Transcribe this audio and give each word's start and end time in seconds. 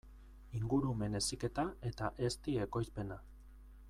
Ingurumen 0.59 1.17
heziketa 1.19 1.65
eta 1.91 2.09
ezti 2.31 2.57
ekoizpena. 2.67 3.19